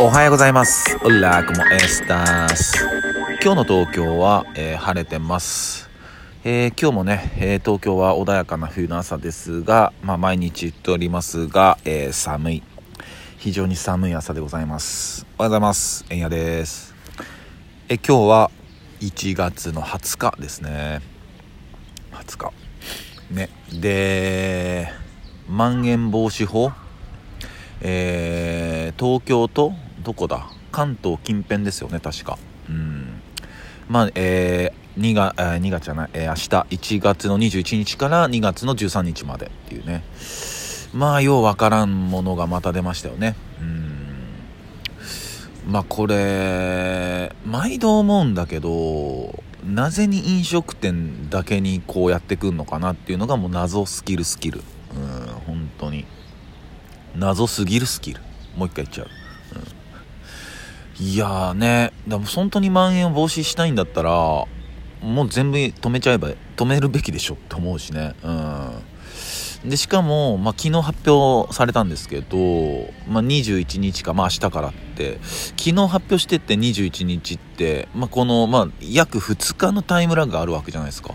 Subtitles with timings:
[0.00, 0.98] おはようございます。
[1.04, 2.84] オラコモエスタス。
[3.40, 5.88] 今日の東京は、えー晴れてます。
[6.42, 12.62] えー今日もね、えー東京は穏やかな冬の朝ですが、まあ、毎日言っておりますが、え寒い。
[13.38, 15.26] 非常に寒い朝でございます。
[15.38, 16.04] おはようございます。
[16.10, 16.92] えんやです。
[17.88, 18.50] え今日は
[19.00, 21.02] 1月の20日ですね。
[22.10, 22.52] 20日。
[23.30, 23.48] ね。
[23.72, 24.92] で、
[25.48, 26.72] まん延防止法
[27.84, 30.46] えー東京とどこだ？
[30.72, 32.38] 関東近辺ですよね確か。
[32.68, 33.20] うん。
[33.88, 40.02] まあえー、2, が、え2月じゃない、えー明日1月の21日から2月の13日までっていうね。
[40.92, 43.34] まあようわからんものがまた出ましたよね。
[43.60, 44.06] うん。
[45.66, 54.62] まあこれ毎度思うんだけどなぜに飲食店だけにこうやってくんのかなっていうのがもう謎スキルスキル。
[57.24, 58.20] 謎すぎるスキル。
[58.54, 59.08] もう一回言っちゃう、
[61.00, 61.92] うん、いやーね。
[62.06, 64.46] でも本当に蔓延を防止したいんだったらも
[65.24, 68.14] う全部止めちゃえば止めるべきでしょって思うしね。
[68.22, 69.70] うん。
[69.70, 72.36] でしかも、まあ、昨日発表されたんですけど、
[73.08, 75.18] まあ、21日か、まあ、明日からって。
[75.22, 81.14] 昨日発表してって21日って、まあ、この、まあ、約2日のタイムラグがあるわけじゃないですか。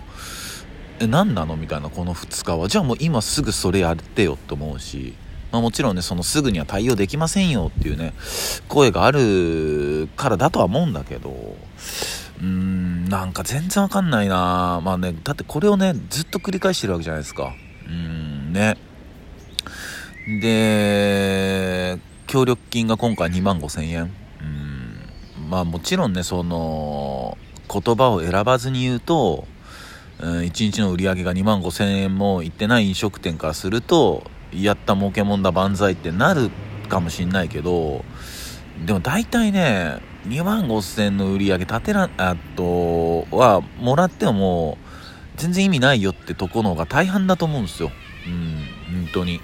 [0.99, 1.55] え何なの？
[1.55, 2.67] みたいなこの2日は。
[2.67, 5.13] じゃあもう今すぐそれやってよって思うし、
[5.51, 8.13] まあ、もちろんねそのすぐには対応できませんよっていうね
[8.67, 14.81] 声があるからだとは思うんだけどうーんなんか全然わかんないな。
[14.83, 17.53] まあねだってこれをねずっと繰り返してるわけじゃないですか。
[17.87, 18.77] うーんね。
[20.41, 24.11] で協力金が今回2万5千円。
[24.41, 27.37] うんまあもちろんねその
[27.71, 29.47] 言葉を選ばずに言うと
[30.21, 36.49] うん、1日の売り上げが2万5千円もいってない飲食店からするとやった儲けもんだ万歳ってなる
[36.87, 38.03] かもしんないけど
[38.85, 44.77] でも大体ね2万5千の売り上げ立てらあとはもらっても
[45.35, 47.91] 全然意味ないよってとこの方が大半だと思うんですよ。
[48.27, 49.39] うん本当に。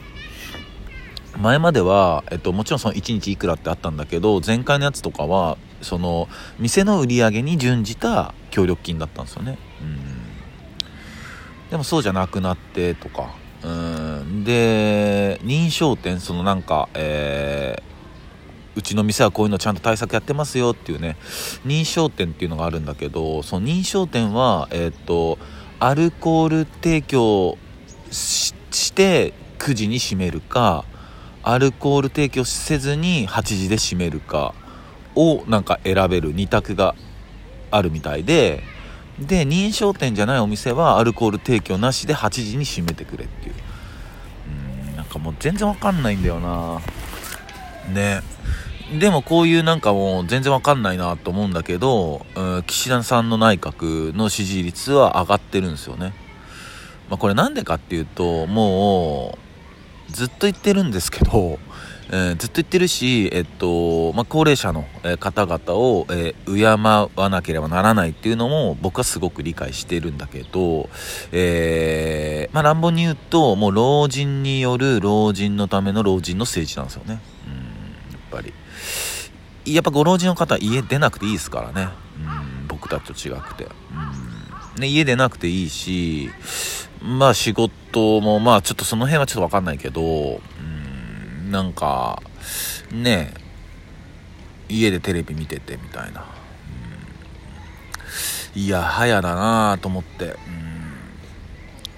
[1.38, 6.30] 前までは、えっと、もちろんその1日いくらってあったんだけど前回のやつとかはその
[6.60, 9.58] 店の売り上げに準じた協力金だったんですよね。
[9.82, 11.70] うん。
[11.72, 13.95] でもそうじゃなくなってとかうん。
[14.46, 17.96] で認証店そのなんかえー
[18.78, 21.16] うちの店はこういうのちゃんと対策やってますよっていうね
[21.66, 25.38] 認証店っていうのがあるんだけどその認証店はえーっと
[25.80, 27.58] アルコール提供
[28.02, 28.54] し
[28.94, 30.84] て9時に閉めるか
[31.42, 34.54] アルコール提供せずに8時で閉めるか
[35.16, 36.96] をなんか選べる2択が
[37.72, 38.62] あるみたいで
[39.20, 43.56] で認証店じゃないお店はアルコール提供なしで8時に閉めてくれっていう。
[45.16, 46.80] かもう全然わかんないんだよな
[47.94, 48.22] ね
[49.00, 56.14] でもこういうなんかもう全然わかんないなと思うんだけど、うん岸田さんの内閣の支持率は上がってるんですよね。
[57.10, 59.38] まあ、これなんでかっていうと、も
[60.10, 61.60] う、ずっと言ってるんですけど、
[62.10, 70.90] えーずっと言ってるし、えっと、まあ、高齢者のえ方々を、えー敬わなければならないっていうのも僕はすごく理解してるんだけど、
[71.32, 72.25] えー
[72.56, 77.20] まあ、乱暴に言うと、もう老人による老人のための老人の政治なんですよね。
[77.46, 78.54] うん、やっぱり。
[79.66, 86.30] やっぱご老人の方家出なくていいですからね、うん、僕たちと違くて、うんね、家出なくていいし
[87.02, 92.22] まあ仕事もまあちょっとその辺はちょっと分かんないけど、うん、なんか
[92.92, 93.34] ね
[94.70, 96.26] 家でテレビ見ててみたいな、
[98.56, 100.65] うん、いや早だなと思って、うん、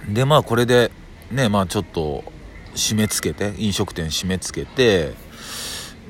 [0.07, 0.91] でまあこれで
[1.31, 2.23] ねまあちょっと
[2.75, 5.13] 締め付けて飲食店締め付けて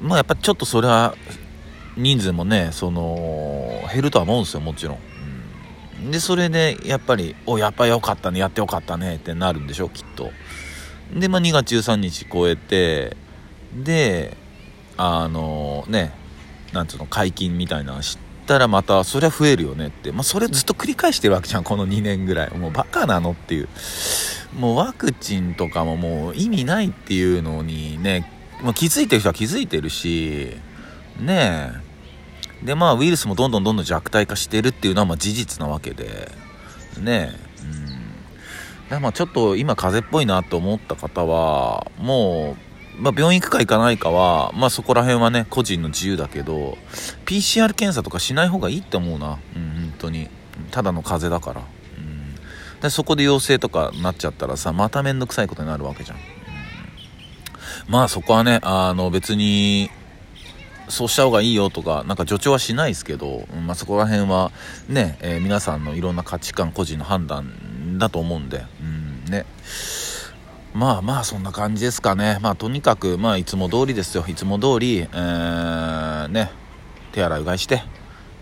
[0.02, 1.16] まあやっぱちょっとそれは
[1.96, 5.00] 人数もねその減るとは思うんですよもちろん、
[6.04, 10.32] うん、でそれでやっぱり「おやっぱよかったねやってよかったね」ってなるんでしょきっと。
[11.14, 13.16] でまあ2月13日超えて
[13.74, 14.36] で
[14.98, 16.12] あのね
[16.74, 20.12] なんつうの解禁みたいなの知ってたらまたそりゃ増えるよねって。
[20.12, 22.58] まあそれずっと繰り返してるわけじゃんこの2年ぐらい。
[22.58, 23.70] もうバカなのっていう。
[24.58, 28.32] もうワクチンとかももう意味ないっていうのにね
[28.64, 30.52] まあ、気づいてる人は気づいてるし
[31.20, 31.72] ね
[32.64, 32.66] え。
[32.66, 36.32] でまあウイルスもどんどんどんどん弱体化してるっていうのはま事実なわけで。
[37.00, 37.36] ね
[38.92, 38.96] え。
[38.96, 39.02] うん。
[39.02, 42.67] まあちょっと今風邪っぽいなと思った方はもう、
[42.98, 46.78] まあ、病院行くか行かないかはまあそこら辺はね個人の自由だけど
[47.26, 49.40] PCR 検査とかしない方がいいって思うな。
[49.56, 50.30] うん本当に。
[50.72, 51.66] ただの風邪だから。
[51.98, 52.36] うん。
[52.82, 56.18] でそこで陽性とかなっちゃったらさまた面倒くさいことになるわけじゃん。
[57.88, 59.90] まあそこはね、あの別に、
[60.90, 64.52] そうした方がいいよとか、なんか助長はしないですけど、まあ、そこら辺は
[64.88, 69.26] ね、えー、皆さんのいろんな価値観、個人の判断だと思うんで、うん。
[69.32, 69.46] ね。
[70.74, 72.38] まあまあそんな感じですかね。
[72.42, 74.26] まあとにかく、まあいつも通りですよ。
[74.28, 76.52] いつも通り、えー、ね、
[77.14, 77.84] 手洗いうがいして、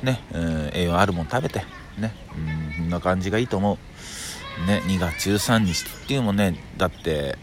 [0.04, 1.64] ね、えー、栄養あるもん食べて、
[1.98, 3.78] ね、うん、こんな感じがいいと思
[4.66, 4.68] う。
[4.68, 7.38] ね、2月13日っていうのもね、だって、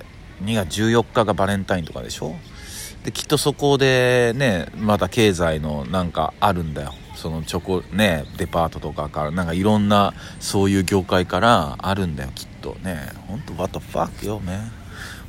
[0.45, 2.35] 2月14日がバレンタインとかでしょ？
[3.05, 6.95] できっとそこでねまた経済のなんかあるんだよ。
[7.23, 12.75] そのチョコねデパートとかからなんかいろんなそういう業界からあるんだよきっと。
[12.83, 14.59] ねほんと what the fuck よね。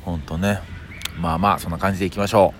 [0.04, 0.60] ほんとね。
[1.20, 2.52] まあまあそんな感じでいきましょ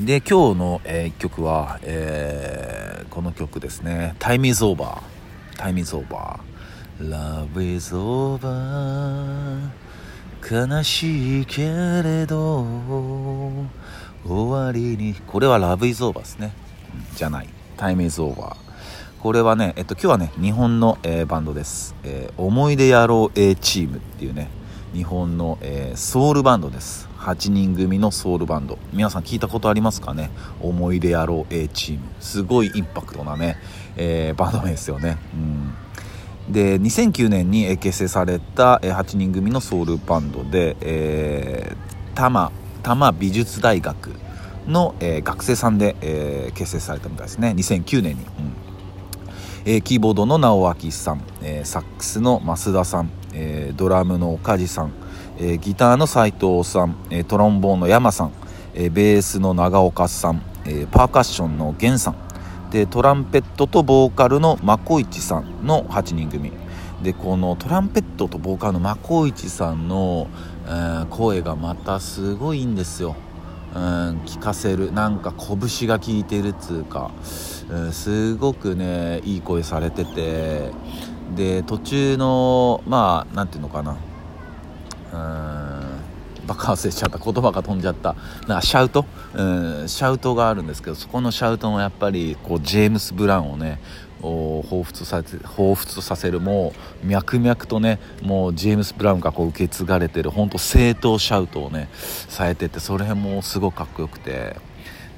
[0.00, 0.06] う。
[0.06, 5.02] で今日の、えー、1曲は、えー、この曲ですね「Time is over」
[5.58, 6.38] 「Time is over」
[7.02, 9.70] 「Love is over」
[10.48, 12.64] 悲しいけれど
[14.24, 15.16] 終わりに。
[15.26, 16.52] これはラブイズオーバーですね、
[17.16, 17.57] じゃない。
[17.78, 18.56] タイムイズオーバー
[19.22, 24.50] これはね、えっと、今日はね日本の、えー、バンドです、えー、思い出野郎 A チームっていうね
[24.92, 27.08] 日本の、えー、ソウルバンドです。
[27.18, 28.78] 8人組のソウルバンド。
[28.92, 30.30] 皆さん聞いたことありますかね？
[30.62, 32.08] 思い出野郎 A チーム。
[32.20, 33.58] すごいインパクトなね、
[33.96, 35.18] えバンド名ですよね。
[35.34, 35.74] うん。
[36.52, 42.50] で2009年に結成された8人組のソウルバンドで、えー、多摩
[42.82, 44.12] 多摩美術大学
[44.68, 47.54] の、えー、学生さんで、えー、結成されたみたいですね。
[47.56, 48.28] 2009年に、うん。
[49.64, 54.92] えー、キーボードの直明さん、えー、サックスの増田さん、えー、ドラムの岡地さん、
[55.38, 58.32] えー、ギターの斉藤さん、えー、トロンボーンの山さん、
[58.74, 62.16] えー、ベースの長岡さん、えー、パーカッションの源さん。
[62.70, 66.52] でトランペットとボーカルのマコイチさんの8人組。
[67.02, 70.26] でこのトランペットとボーカルのマコイチさんの、
[71.10, 73.16] 声がまたすごいいいんですよ、
[73.74, 77.10] うん、聞かせるなんか拳が効いてるっつうか、
[77.68, 80.70] うん、すごくねいい声されてて
[81.34, 83.96] で途中のまあ何ていうのかな
[85.12, 85.98] うん
[86.46, 88.16] バカ忘れちゃった言葉が飛んじゃった
[88.46, 89.04] なんかシャウト、
[89.34, 89.42] う
[89.84, 93.80] ん、シャウトがあるんですけどそこのシャウトもやっぱりこうジェームス・ブラウンをね
[94.20, 96.72] 彷彿させ彷彿とさせるも
[97.02, 104.56] う脈々とねもうジェームス・ブラウンがこう受け継がれてる本当正当シャウトをねされててそれもすごくかっこよくて。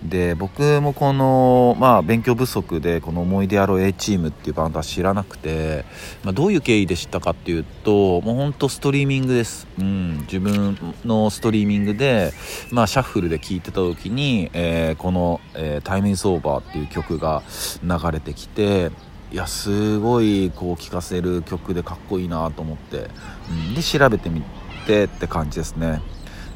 [0.03, 5.85] で僕もこの、まあ、勉強不足でこの思い出やろう A チームっていうバンドは知らなくて、
[6.25, 12.33] まあ、どういう経緯で知ったかっていうともう本当ストリーミングです、うん、自分のストリーミングで、
[12.71, 17.43] まあ、シャッフルで聴いてた時に、えー、この、えー「タイムイズオーバー」っていう曲が
[17.83, 18.91] 流れてきて
[19.33, 23.11] いやすごいこう聴かせる曲でかっこいいなと思って、
[23.51, 24.43] うん、で調べてみ
[24.87, 26.01] てって感じですね。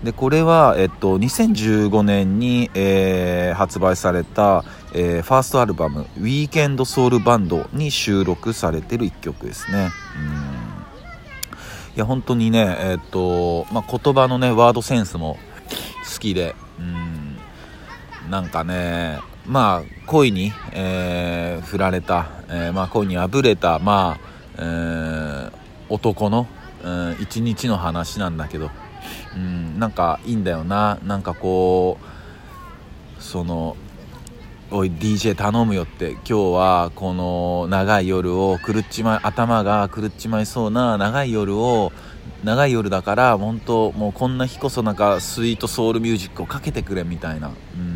[0.05, 4.62] でこれは、えっと、2015年に、えー、発売された、
[4.93, 9.91] えー、ファーストアルバム「ウィーケンドソウルバンド」に収録されてる一曲ですね。
[10.17, 10.75] うん
[11.97, 15.39] いや本当にね、えっとまあ、言葉のねワードセンスも
[16.12, 17.37] 好きでうん
[18.31, 24.21] なんかねまあ恋に、えー、振られた、えー、まあ、恋にあぶれた、まあ
[24.59, 25.53] えー、
[25.89, 26.49] 男の、
[26.83, 28.71] うん、一日の話なんだけど
[29.35, 30.99] うん、なんかいいんだよな。
[31.05, 33.77] なんかこうその
[34.70, 41.93] おい DJ 頼むよって今日はこの長い夜を狂っちまい頭が狂っちまいそうな長い夜を
[42.43, 47.94] 長い夜だから本当もうこんな日こそなんかスイートソウルミュージックをかけてくれみたいな、うん、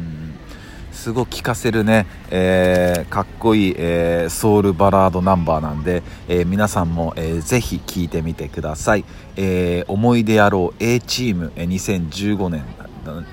[1.08, 12.62] すごく聴かせるね、えー、かっこいい、えー、ソウルバラードナンバーなんで、えー、皆さんも、えー、ぜひ聴いてみてください、えー、思い出野郎 A チーム、え、2015年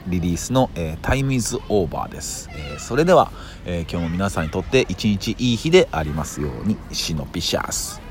[0.08, 3.30] リリースの、えー、Time is Over です、えー、それでは、
[3.66, 8.05] えー、今日も皆さんにとって一日いい日でありますようにシノピシャス。